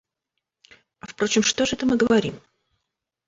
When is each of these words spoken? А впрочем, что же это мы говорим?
А 0.99 1.05
впрочем, 1.05 1.43
что 1.43 1.67
же 1.67 1.75
это 1.75 1.85
мы 1.85 1.95
говорим? 1.95 2.39